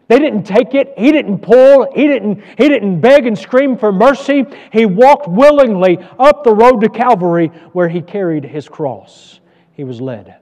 [0.08, 0.92] They didn't take it.
[0.98, 1.92] He didn't pull.
[1.94, 4.44] He didn't, he didn't beg and scream for mercy.
[4.72, 9.38] He walked willingly up the road to Calvary where he carried his cross.
[9.70, 10.38] He was led.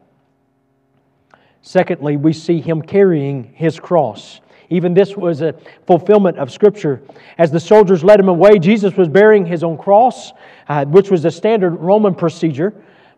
[1.60, 4.40] Secondly, we see him carrying his cross.
[4.70, 5.54] Even this was a
[5.86, 7.02] fulfillment of Scripture.
[7.38, 10.32] As the soldiers led him away, Jesus was bearing his own cross,
[10.68, 12.72] uh, which was a standard Roman procedure.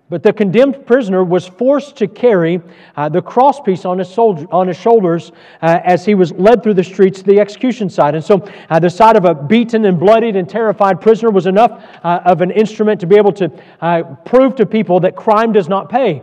[0.09, 2.61] But the condemned prisoner was forced to carry
[2.97, 6.75] uh, the crosspiece on his, soldier, on his shoulders uh, as he was led through
[6.75, 8.15] the streets to the execution site.
[8.15, 11.83] And so uh, the sight of a beaten and bloodied and terrified prisoner was enough
[12.05, 15.69] uh, of an instrument to be able to uh, prove to people that crime does
[15.69, 16.23] not pay.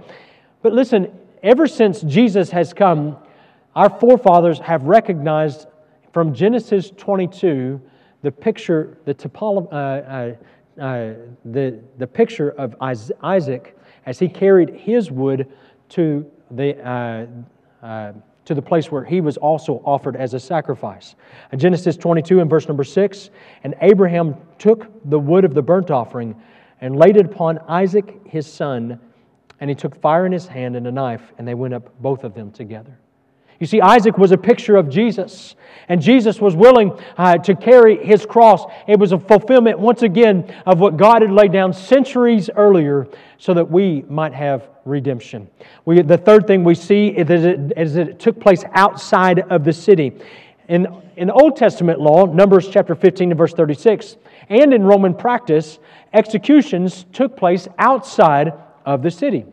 [0.62, 1.12] But listen,
[1.42, 3.18] ever since Jesus has come,
[3.80, 5.68] our forefathers have recognized
[6.12, 7.80] from Genesis 22
[8.24, 11.14] the picture, the, typolo- uh, uh,
[11.46, 15.48] the, the picture of Isaac as he carried his wood
[15.90, 18.12] to the, uh, uh,
[18.44, 21.16] to the place where he was also offered as a sacrifice.
[21.54, 23.30] In Genesis 22 and verse number 6
[23.64, 26.36] And Abraham took the wood of the burnt offering
[26.82, 29.00] and laid it upon Isaac his son,
[29.62, 32.26] and he took fire in his hand and a knife, and they went up both
[32.26, 33.00] of them together.
[33.60, 35.56] You see, Isaac was a picture of Jesus,
[35.90, 38.64] and Jesus was willing uh, to carry his cross.
[38.88, 43.54] It was a fulfillment, once again, of what God had laid down centuries earlier so
[43.54, 45.50] that we might have redemption.
[45.84, 49.40] We, the third thing we see is that, it, is that it took place outside
[49.52, 50.14] of the city.
[50.70, 54.16] In, in Old Testament law, Numbers chapter 15 and verse 36,
[54.48, 55.80] and in Roman practice,
[56.14, 58.54] executions took place outside
[58.86, 59.46] of the city.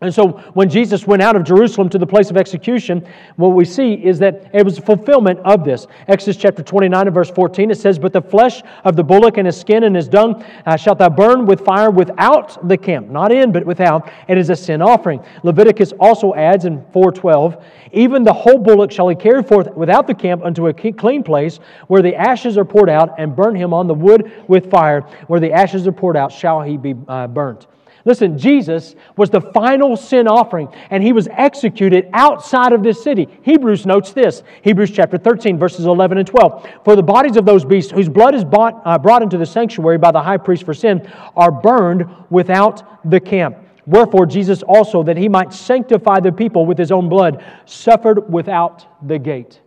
[0.00, 3.64] And so when Jesus went out of Jerusalem to the place of execution, what we
[3.64, 5.86] see is that it was a fulfillment of this.
[6.08, 9.46] Exodus chapter 29 and verse 14, it says, But the flesh of the bullock and
[9.46, 13.08] his skin and his dung uh, shalt thou burn with fire without the camp.
[13.08, 14.10] Not in, but without.
[14.26, 15.22] It is a sin offering.
[15.44, 20.14] Leviticus also adds in 412, Even the whole bullock shall he carry forth without the
[20.14, 23.86] camp unto a clean place, where the ashes are poured out, and burn him on
[23.86, 25.02] the wood with fire.
[25.28, 27.68] Where the ashes are poured out shall he be uh, burnt.
[28.06, 33.26] Listen, Jesus was the final sin offering, and he was executed outside of this city.
[33.42, 36.68] Hebrews notes this Hebrews chapter 13, verses 11 and 12.
[36.84, 39.96] For the bodies of those beasts whose blood is bought, uh, brought into the sanctuary
[39.96, 43.56] by the high priest for sin are burned without the camp.
[43.86, 48.86] Wherefore, Jesus also, that he might sanctify the people with his own blood, suffered without
[49.06, 49.60] the gate.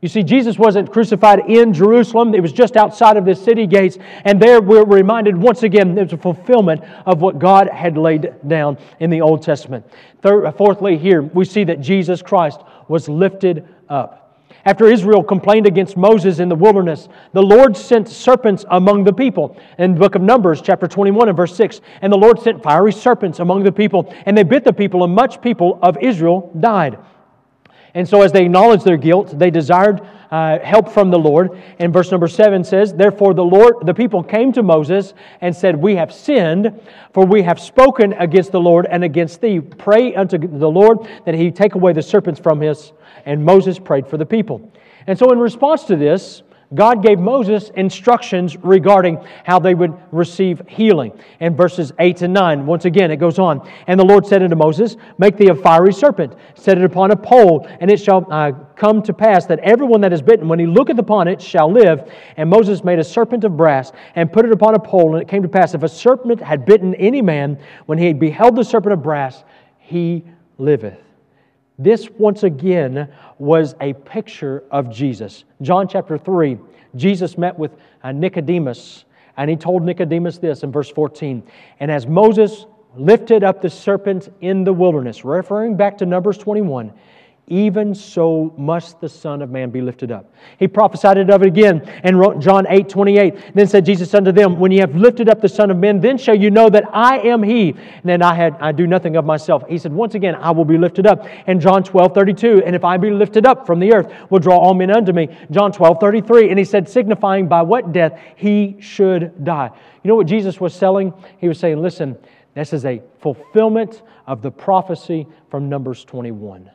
[0.00, 2.32] You see, Jesus wasn't crucified in Jerusalem.
[2.32, 3.98] It was just outside of the city gates.
[4.24, 8.78] And there we're reminded once again there's a fulfillment of what God had laid down
[9.00, 9.84] in the Old Testament.
[10.22, 14.28] Third, fourthly, here we see that Jesus Christ was lifted up.
[14.64, 19.56] After Israel complained against Moses in the wilderness, the Lord sent serpents among the people.
[19.78, 22.92] In the book of Numbers, chapter 21 and verse 6, and the Lord sent fiery
[22.92, 26.98] serpents among the people, and they bit the people, and much people of Israel died.
[27.94, 31.60] And so, as they acknowledged their guilt, they desired uh, help from the Lord.
[31.78, 35.76] And verse number seven says, Therefore, the Lord, the people came to Moses and said,
[35.76, 36.80] We have sinned,
[37.12, 39.60] for we have spoken against the Lord and against thee.
[39.60, 42.92] Pray unto the Lord that he take away the serpents from his.
[43.24, 44.72] And Moses prayed for the people.
[45.06, 46.42] And so, in response to this,
[46.74, 51.18] God gave Moses instructions regarding how they would receive healing.
[51.40, 53.66] In verses 8 and 9, once again, it goes on.
[53.86, 57.16] And the Lord said unto Moses, Make thee a fiery serpent, set it upon a
[57.16, 60.66] pole, and it shall uh, come to pass that everyone that is bitten, when he
[60.66, 62.12] looketh upon it, shall live.
[62.36, 65.28] And Moses made a serpent of brass, and put it upon a pole, and it
[65.28, 68.92] came to pass, if a serpent had bitten any man, when he beheld the serpent
[68.92, 69.42] of brass,
[69.78, 70.22] he
[70.58, 71.07] liveth.
[71.78, 75.44] This, once again, was a picture of Jesus.
[75.62, 76.58] John chapter 3,
[76.96, 79.04] Jesus met with uh, Nicodemus,
[79.36, 81.42] and he told Nicodemus this in verse 14
[81.78, 86.92] And as Moses lifted up the serpent in the wilderness, referring back to Numbers 21,
[87.48, 90.32] even so must the Son of Man be lifted up.
[90.58, 93.54] He prophesied of it again and wrote John 8 28.
[93.54, 96.18] Then said Jesus unto them, When ye have lifted up the Son of Man, then
[96.18, 97.70] shall you know that I am He.
[97.70, 99.64] And then I had I do nothing of myself.
[99.68, 101.26] He said, Once again, I will be lifted up.
[101.46, 104.58] And John 12 32, and if I be lifted up from the earth, will draw
[104.58, 105.28] all men unto me.
[105.50, 109.70] John 12 33, and he said, signifying by what death he should die.
[110.02, 111.12] You know what Jesus was selling?
[111.38, 112.16] He was saying, Listen,
[112.54, 116.70] this is a fulfillment of the prophecy from Numbers 21.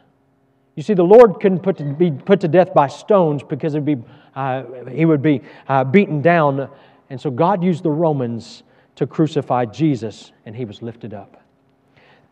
[0.75, 3.97] You see, the Lord couldn't put to, be put to death by stones because be,
[4.35, 6.69] uh, he would be uh, beaten down.
[7.09, 8.63] And so God used the Romans
[8.95, 11.41] to crucify Jesus, and he was lifted up.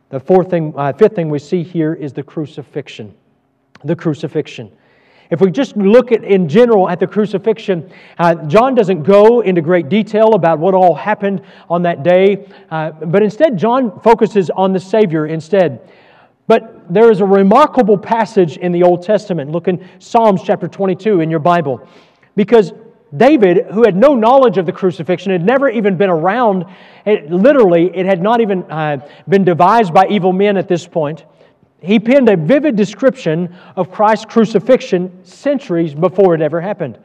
[0.09, 3.13] The fourth thing, uh, fifth thing we see here is the crucifixion.
[3.83, 4.71] The crucifixion.
[5.29, 9.61] If we just look at in general at the crucifixion, uh, John doesn't go into
[9.61, 14.73] great detail about what all happened on that day, uh, but instead John focuses on
[14.73, 15.89] the Savior instead.
[16.47, 19.49] But there is a remarkable passage in the Old Testament.
[19.49, 21.87] Look in Psalms chapter 22 in your Bible.
[22.35, 22.73] Because
[23.15, 26.65] David, who had no knowledge of the crucifixion, had never even been around,
[27.05, 28.97] it, literally, it had not even uh,
[29.29, 31.23] been devised by evil men at this point.
[31.81, 36.99] He penned a vivid description of Christ's crucifixion centuries before it ever happened.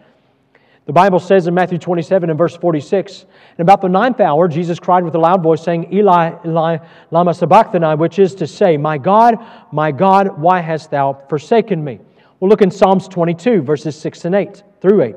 [0.87, 3.27] The Bible says in Matthew 27 and verse 46,
[3.59, 6.79] And about the ninth hour, Jesus cried with a loud voice, saying, Eli, Eli,
[7.11, 11.99] lama sabachthani, which is to say, My God, my God, why hast thou forsaken me?
[12.39, 15.17] We'll look in Psalms 22, verses 6 and 8 through 8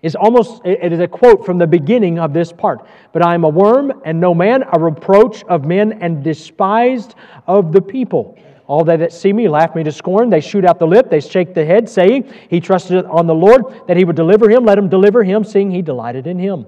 [0.00, 2.86] is almost it is a quote from the beginning of this part.
[3.14, 7.14] But i am a worm and no man a reproach of men and despised
[7.46, 10.30] of the people all they that see me laugh me to scorn.
[10.30, 11.10] They shoot out the lip.
[11.10, 14.64] They shake the head saying he trusted on the lord that he would deliver him.
[14.64, 16.66] Let him deliver him seeing he delighted in him.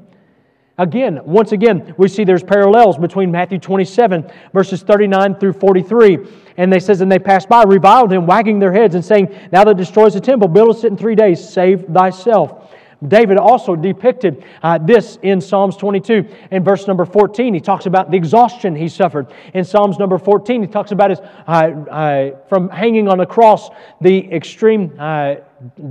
[0.78, 6.18] Again, once again, we see there's parallels between Matthew 27, verses 39 through 43.
[6.59, 9.64] And they says, And they passed by, reviled him, wagging their heads, and saying, Thou
[9.64, 12.65] that destroys the temple, build it in three days, save thyself.
[13.07, 16.26] David also depicted uh, this in Psalms 22.
[16.51, 19.32] In verse number 14, he talks about the exhaustion he suffered.
[19.53, 23.68] In Psalms number 14, he talks about his, uh, uh, from hanging on the cross,
[24.01, 25.36] the extreme uh,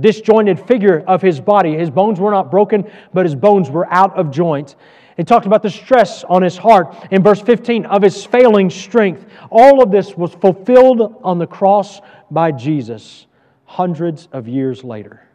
[0.00, 1.76] disjointed figure of his body.
[1.76, 4.74] His bones were not broken, but his bones were out of joint.
[5.16, 9.26] He talked about the stress on his heart in verse 15 of his failing strength.
[9.50, 12.00] All of this was fulfilled on the cross
[12.30, 13.26] by Jesus
[13.64, 15.25] hundreds of years later.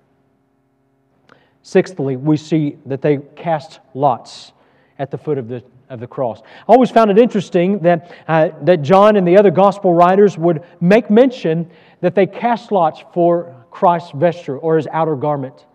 [1.63, 4.51] Sixthly, we see that they cast lots
[4.97, 6.41] at the foot of the, of the cross.
[6.41, 10.63] I always found it interesting that, uh, that John and the other gospel writers would
[10.79, 11.69] make mention
[12.01, 15.65] that they cast lots for Christ's vesture or his outer garment.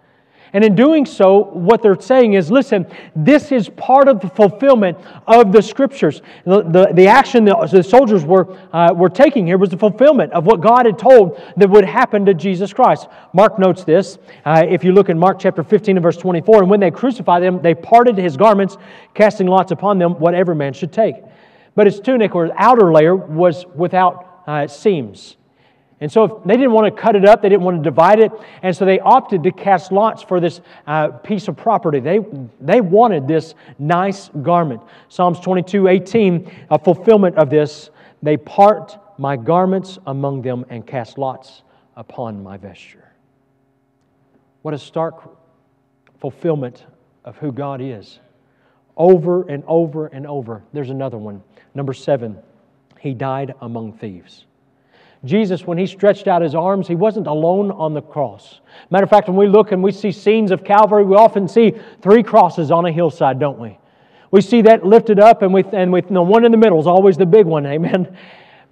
[0.56, 4.96] And in doing so, what they're saying is listen, this is part of the fulfillment
[5.26, 6.22] of the scriptures.
[6.46, 10.32] The, the, the action the, the soldiers were, uh, were taking here was the fulfillment
[10.32, 13.08] of what God had told that would happen to Jesus Christ.
[13.34, 14.16] Mark notes this.
[14.46, 17.42] Uh, if you look in Mark chapter 15 and verse 24, and when they crucified
[17.42, 18.78] him, they parted his garments,
[19.12, 21.16] casting lots upon them what every man should take.
[21.74, 25.36] But his tunic or outer layer was without uh, seams.
[26.00, 28.20] And so if they didn't want to cut it up, they didn't want to divide
[28.20, 28.30] it,
[28.62, 32.00] and so they opted to cast lots for this uh, piece of property.
[32.00, 32.20] They,
[32.60, 34.82] they wanted this nice garment.
[35.08, 37.90] Psalms 22 18, a fulfillment of this.
[38.22, 41.62] They part my garments among them and cast lots
[41.96, 43.12] upon my vesture.
[44.60, 45.30] What a stark
[46.20, 46.84] fulfillment
[47.24, 48.18] of who God is.
[48.98, 50.62] Over and over and over.
[50.72, 51.42] There's another one.
[51.74, 52.38] Number seven,
[52.98, 54.46] he died among thieves.
[55.24, 58.60] Jesus, when he stretched out his arms, he wasn't alone on the cross.
[58.90, 61.72] Matter of fact, when we look and we see scenes of Calvary, we often see
[62.02, 63.78] three crosses on a hillside, don't we?
[64.30, 66.86] We see that lifted up, and, we, and with the one in the middle is
[66.86, 68.16] always the big one, amen?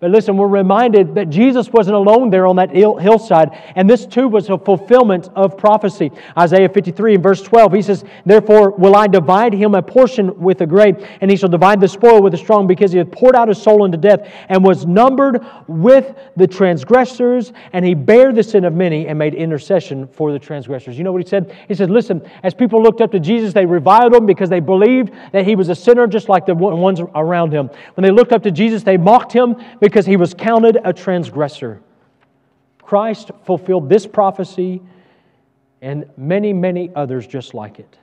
[0.04, 4.28] But listen, we're reminded that Jesus wasn't alone there on that hillside, and this too
[4.28, 6.12] was a fulfillment of prophecy.
[6.36, 10.58] Isaiah 53 and verse 12, he says, Therefore will I divide him a portion with
[10.58, 13.34] the great, and he shall divide the spoil with the strong, because he hath poured
[13.34, 18.42] out his soul unto death, and was numbered with the transgressors, and he bare the
[18.42, 20.98] sin of many, and made intercession for the transgressors.
[20.98, 21.56] You know what he said?
[21.66, 25.14] He said, Listen, as people looked up to Jesus, they reviled him because they believed
[25.32, 27.70] that he was a sinner just like the ones around him.
[27.94, 30.92] When they looked up to Jesus, they mocked him because because he was counted a
[30.92, 31.80] transgressor.
[32.82, 34.82] Christ fulfilled this prophecy
[35.82, 37.96] and many, many others just like it.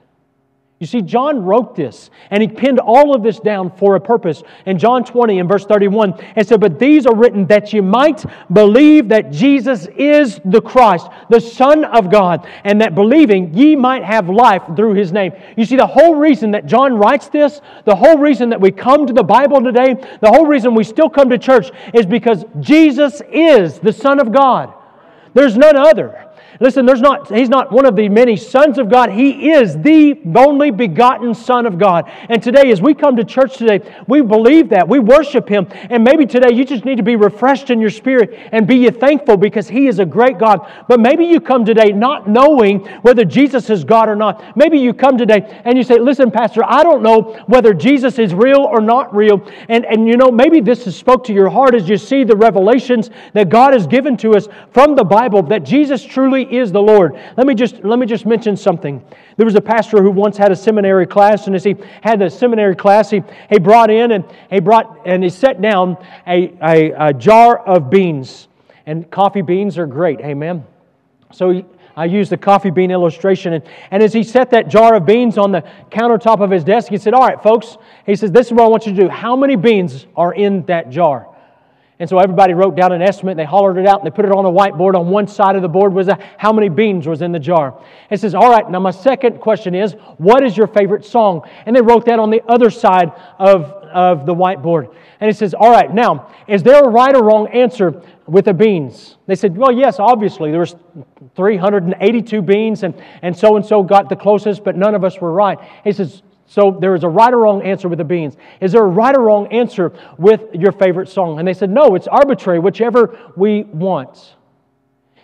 [0.82, 4.42] You see, John wrote this and he pinned all of this down for a purpose.
[4.66, 8.24] In John 20 and verse 31, and said, But these are written that you might
[8.52, 14.02] believe that Jesus is the Christ, the Son of God, and that believing ye might
[14.02, 15.30] have life through his name.
[15.56, 19.06] You see, the whole reason that John writes this, the whole reason that we come
[19.06, 23.22] to the Bible today, the whole reason we still come to church is because Jesus
[23.32, 24.74] is the Son of God.
[25.32, 26.26] There's none other.
[26.62, 29.10] Listen, there's not, he's not one of the many sons of God.
[29.10, 32.08] He is the only begotten Son of God.
[32.28, 34.86] And today, as we come to church today, we believe that.
[34.86, 35.66] We worship Him.
[35.90, 39.36] And maybe today you just need to be refreshed in your spirit and be thankful
[39.36, 40.70] because He is a great God.
[40.86, 44.56] But maybe you come today not knowing whether Jesus is God or not.
[44.56, 48.34] Maybe you come today and you say, Listen, Pastor, I don't know whether Jesus is
[48.34, 49.44] real or not real.
[49.68, 52.36] And, and you know, maybe this has spoke to your heart as you see the
[52.36, 56.80] revelations that God has given to us from the Bible that Jesus truly is the
[56.80, 57.14] Lord.
[57.36, 59.02] Let me just, let me just mention something.
[59.36, 62.28] There was a pastor who once had a seminary class, and as he had the
[62.28, 65.96] seminary class, he, he brought in and he brought and he set down
[66.26, 68.48] a, a, a jar of beans.
[68.86, 70.64] And coffee beans are great, amen.
[71.32, 71.64] So he,
[71.96, 73.52] I used the coffee bean illustration.
[73.52, 76.88] And, and as he set that jar of beans on the countertop of his desk,
[76.88, 77.76] he said, All right, folks,
[78.06, 79.08] he says, This is what I want you to do.
[79.08, 81.28] How many beans are in that jar?
[82.02, 84.32] And so everybody wrote down an estimate, they hollered it out, and they put it
[84.32, 84.96] on a whiteboard.
[84.98, 87.80] On one side of the board was a, how many beans was in the jar.
[88.10, 91.48] It says, All right, now my second question is, what is your favorite song?
[91.64, 94.92] And they wrote that on the other side of, of the whiteboard.
[95.20, 98.54] And it says, All right, now, is there a right or wrong answer with the
[98.54, 99.18] beans?
[99.28, 100.50] They said, Well, yes, obviously.
[100.50, 100.74] There was
[101.36, 105.30] 382 beans, and, and so and so got the closest, but none of us were
[105.30, 105.56] right.
[105.84, 108.36] He says, so there is a right or wrong answer with the beans.
[108.60, 111.38] Is there a right or wrong answer with your favorite song?
[111.38, 114.34] And they said, no, it's arbitrary, whichever we want.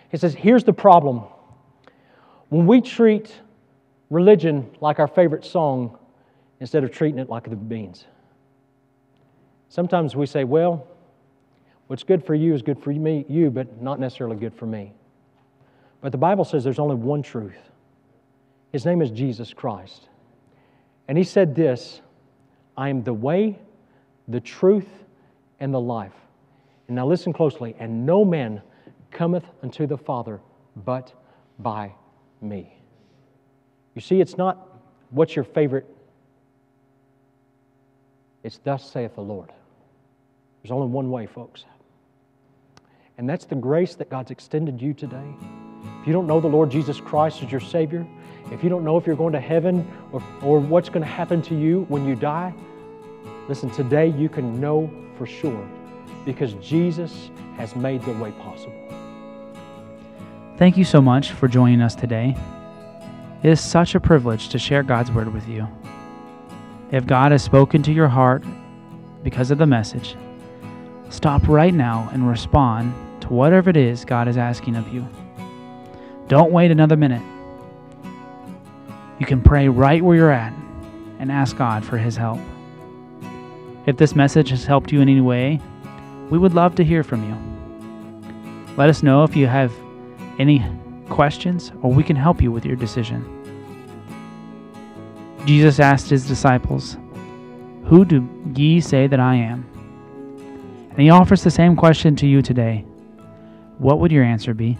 [0.09, 1.21] He says, here's the problem.
[2.47, 3.31] When we treat
[4.09, 5.99] religion like our favorite song
[6.61, 8.05] instead of treating it like the beans,
[9.67, 10.87] sometimes we say, well,
[11.85, 14.93] what's good for you is good for me, you, but not necessarily good for me.
[16.01, 17.69] But the Bible says there's only one truth.
[18.71, 20.07] His name is Jesus Christ.
[21.09, 22.01] And he said this
[22.77, 23.59] I am the way,
[24.27, 24.87] the truth,
[25.59, 26.13] and the life.
[26.87, 27.75] And now listen closely.
[27.79, 28.61] And no man
[29.11, 30.39] cometh unto the Father
[30.85, 31.11] but
[31.57, 31.93] by
[32.41, 32.77] me.
[33.95, 34.67] You see, it's not
[35.09, 35.87] what's your favorite,
[38.43, 39.51] it's thus saith the Lord.
[40.61, 41.65] There's only one way, folks.
[43.17, 45.33] And that's the grace that God's extended you today.
[46.01, 48.05] If you don't know the Lord Jesus Christ as your Savior,
[48.51, 51.41] if you don't know if you're going to heaven or, or what's going to happen
[51.43, 52.53] to you when you die,
[53.47, 55.69] listen, today you can know for sure
[56.25, 58.75] because Jesus has made the way possible.
[60.57, 62.35] Thank you so much for joining us today.
[63.43, 65.67] It is such a privilege to share God's Word with you.
[66.91, 68.43] If God has spoken to your heart
[69.23, 70.15] because of the message,
[71.09, 75.07] stop right now and respond to whatever it is God is asking of you.
[76.29, 77.23] Don't wait another minute.
[79.17, 80.53] You can pray right where you're at
[81.17, 82.39] and ask God for His help.
[83.87, 85.59] If this message has helped you in any way,
[86.29, 88.75] we would love to hear from you.
[88.77, 89.73] Let us know if you have
[90.37, 90.63] any
[91.09, 93.25] questions or we can help you with your decision.
[95.47, 96.95] Jesus asked his disciples,
[97.85, 99.65] Who do ye say that I am?
[100.91, 102.85] And he offers the same question to you today.
[103.79, 104.77] What would your answer be?